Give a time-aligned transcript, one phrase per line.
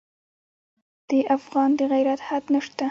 [1.09, 2.79] د افغان د غیرت حد نه شته.